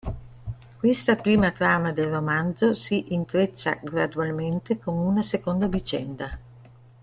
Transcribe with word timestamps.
Questa 0.79 1.15
prima 1.15 1.51
trama 1.51 1.91
del 1.91 2.09
romanzo 2.09 2.73
si 2.73 3.13
intreccia 3.13 3.77
gradualmente 3.83 4.79
con 4.79 4.97
una 4.97 5.21
seconda 5.21 5.67
vicenda. 5.67 6.39